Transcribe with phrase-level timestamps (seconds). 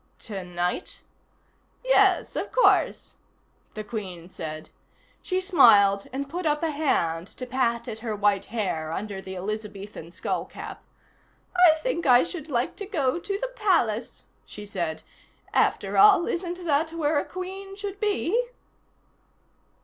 [0.17, 1.03] "Tonight?"
[1.85, 3.17] "Yes, of course,"
[3.75, 4.71] the Queen said.
[5.21, 9.37] She smiled, and put up a hand to pat at her white hair under the
[9.37, 10.79] Elizabethan skullcap.
[11.55, 15.03] "I think I should like to go to the Palace," she said.
[15.53, 18.45] "After all, isn't that where a Queen should be?"